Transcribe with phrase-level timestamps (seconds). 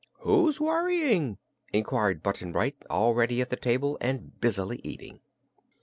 [0.21, 1.37] "Who's worrying?"
[1.71, 5.19] inquired Button Bright, already at the table and busily eating.